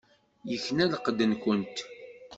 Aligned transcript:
Ikna 0.55 0.85
lqedd-nkent. 0.91 1.77